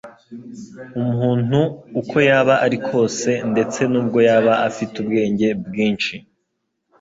[1.01, 1.59] Umuntu
[2.01, 6.15] uko yaba ari kose ndetse nubwo yaba afite ubwenge bwinshi;